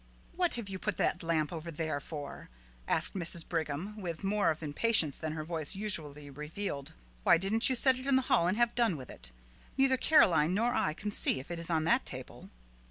"What 0.35 0.55
have 0.55 0.67
you 0.67 0.79
put 0.79 0.97
that 0.97 1.21
lamp 1.21 1.53
over 1.53 1.69
there 1.69 1.99
for?" 1.99 2.49
asked 2.87 3.13
Mrs. 3.13 3.47
Brigham, 3.47 4.01
with 4.01 4.23
more 4.23 4.49
of 4.49 4.63
impatience 4.63 5.19
than 5.19 5.33
her 5.33 5.43
voice 5.43 5.75
usually 5.75 6.27
revealed. 6.31 6.93
"Why 7.21 7.37
didn't 7.37 7.69
you 7.69 7.75
set 7.75 7.99
it 7.99 8.07
in 8.07 8.15
the 8.15 8.23
hall, 8.23 8.47
and 8.47 8.57
have 8.57 8.73
done 8.73 8.97
with 8.97 9.11
it? 9.11 9.29
Neither 9.77 9.97
Caroline 9.97 10.55
nor 10.55 10.73
I 10.73 10.93
can 10.93 11.11
see 11.11 11.39
if 11.39 11.51
it 11.51 11.59
is 11.59 11.69
on 11.69 11.83
that 11.83 12.03
table." 12.03 12.49